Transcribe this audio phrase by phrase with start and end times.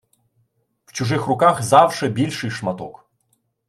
[0.85, 3.09] В чужих руках завше більший шматок.